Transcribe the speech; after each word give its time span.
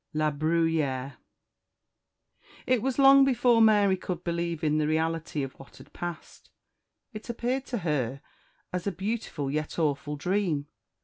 LA 0.15 0.31
BRUYERE 0.31 1.17
IT 2.65 2.81
was 2.81 2.97
long 2.97 3.23
before 3.23 3.61
Mary 3.61 3.95
could 3.95 4.23
believe 4.23 4.63
in 4.63 4.79
the 4.79 4.87
reality 4.87 5.43
of 5.43 5.51
what 5.59 5.77
had 5.77 5.93
passed. 5.93 6.49
It 7.13 7.29
appeared 7.29 7.67
to 7.67 7.77
her 7.77 8.19
as 8.73 8.87
a 8.87 8.91
beautiful 8.91 9.51
yet 9.51 9.77
awful 9.77 10.15
dream. 10.15 10.65